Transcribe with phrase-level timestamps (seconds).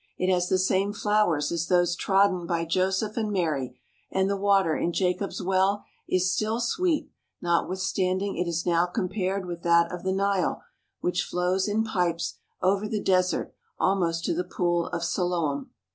[0.17, 3.17] It has the same flowers as those trodden THE HOLY LAND AND SYRIA by Joseph
[3.17, 8.87] and Mary, and the water in Jacob's Well is still sweet, notwithstanding it is now
[8.87, 10.63] compared with that of the Nile
[11.01, 15.69] which flows in pipes over the desert almost to the Pool of Siloam.